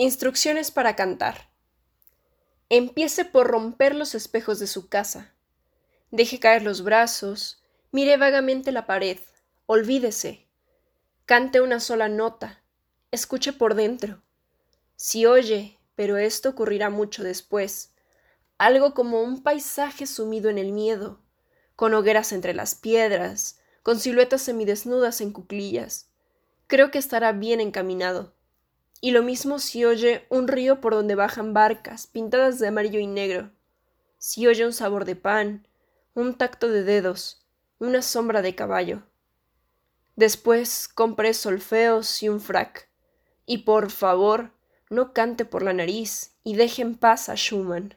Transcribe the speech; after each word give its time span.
Instrucciones 0.00 0.70
para 0.70 0.94
cantar. 0.94 1.50
Empiece 2.68 3.24
por 3.24 3.48
romper 3.48 3.96
los 3.96 4.14
espejos 4.14 4.60
de 4.60 4.68
su 4.68 4.88
casa. 4.88 5.34
Deje 6.12 6.38
caer 6.38 6.62
los 6.62 6.84
brazos, 6.84 7.60
mire 7.90 8.16
vagamente 8.16 8.70
la 8.70 8.86
pared, 8.86 9.18
olvídese. 9.66 10.46
Cante 11.26 11.60
una 11.60 11.80
sola 11.80 12.08
nota, 12.08 12.62
escuche 13.10 13.52
por 13.52 13.74
dentro. 13.74 14.22
Si 14.94 15.26
oye, 15.26 15.76
pero 15.96 16.16
esto 16.16 16.50
ocurrirá 16.50 16.90
mucho 16.90 17.24
después, 17.24 17.92
algo 18.56 18.94
como 18.94 19.20
un 19.20 19.42
paisaje 19.42 20.06
sumido 20.06 20.48
en 20.48 20.58
el 20.58 20.70
miedo, 20.70 21.18
con 21.74 21.92
hogueras 21.92 22.30
entre 22.30 22.54
las 22.54 22.76
piedras, 22.76 23.58
con 23.82 23.98
siluetas 23.98 24.42
semidesnudas 24.42 25.20
en 25.20 25.32
cuclillas. 25.32 26.08
Creo 26.68 26.92
que 26.92 26.98
estará 26.98 27.32
bien 27.32 27.60
encaminado. 27.60 28.37
Y 29.00 29.12
lo 29.12 29.22
mismo 29.22 29.58
si 29.58 29.84
oye 29.84 30.26
un 30.28 30.48
río 30.48 30.80
por 30.80 30.94
donde 30.94 31.14
bajan 31.14 31.54
barcas 31.54 32.06
pintadas 32.06 32.58
de 32.58 32.68
amarillo 32.68 32.98
y 32.98 33.06
negro, 33.06 33.50
si 34.18 34.46
oye 34.46 34.66
un 34.66 34.72
sabor 34.72 35.04
de 35.04 35.14
pan, 35.14 35.66
un 36.14 36.34
tacto 36.34 36.68
de 36.68 36.82
dedos, 36.82 37.46
una 37.78 38.02
sombra 38.02 38.42
de 38.42 38.56
caballo. 38.56 39.02
Después 40.16 40.88
compre 40.88 41.32
solfeos 41.32 42.22
y 42.24 42.28
un 42.28 42.40
frac. 42.40 42.88
Y 43.46 43.58
por 43.58 43.90
favor, 43.92 44.50
no 44.90 45.12
cante 45.12 45.44
por 45.44 45.62
la 45.62 45.72
nariz 45.72 46.32
y 46.42 46.56
deje 46.56 46.82
en 46.82 46.96
paz 46.96 47.28
a 47.28 47.36
Schumann. 47.36 47.94